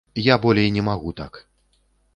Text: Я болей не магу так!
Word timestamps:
Я 0.27 0.37
болей 0.45 0.71
не 0.79 0.85
магу 0.89 1.15
так! 1.23 1.41